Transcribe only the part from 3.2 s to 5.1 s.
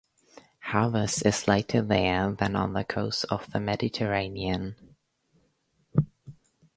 of the Mediterranean.